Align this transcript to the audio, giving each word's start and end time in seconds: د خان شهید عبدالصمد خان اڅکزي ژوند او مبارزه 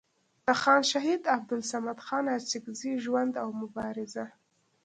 د 0.45 0.47
خان 0.61 0.81
شهید 0.91 1.21
عبدالصمد 1.35 1.97
خان 2.05 2.25
اڅکزي 2.35 2.93
ژوند 3.03 3.33
او 3.43 3.49
مبارزه 3.61 4.25